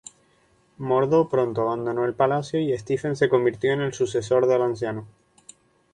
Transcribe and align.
Mordo 0.79 1.29
pronto 1.29 1.61
abandonó 1.61 2.05
el 2.05 2.15
palacio 2.15 2.59
y 2.59 2.75
Stephen 2.75 3.15
se 3.15 3.29
convirtió 3.29 3.71
en 3.73 3.81
el 3.81 3.93
sucesor 3.93 4.47
del 4.47 4.63
Anciano. 4.63 5.05